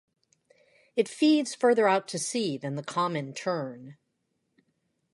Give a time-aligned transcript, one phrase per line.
[0.95, 3.97] It feeds further out to sea than the common tern.